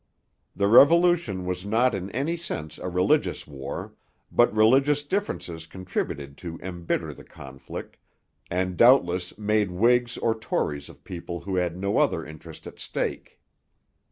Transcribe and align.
The 0.55 0.67
Revolution 0.67 1.45
was 1.45 1.63
not 1.63 1.93
in 1.93 2.09
any 2.09 2.35
sense 2.35 2.79
a 2.79 2.89
religious 2.89 3.45
war; 3.45 3.93
but 4.31 4.51
religious 4.51 5.03
differences 5.03 5.67
contributed 5.67 6.37
to 6.39 6.59
embitter 6.63 7.13
the 7.13 7.23
conflict, 7.23 7.97
and 8.49 8.77
doubtless 8.77 9.37
made 9.37 9.69
Whigs 9.69 10.17
or 10.17 10.33
Tories 10.33 10.89
of 10.89 11.03
people 11.03 11.41
who 11.41 11.57
had 11.57 11.77
no 11.77 11.99
other 11.99 12.25
interest 12.25 12.65
at 12.65 12.79
stake. 12.79 13.39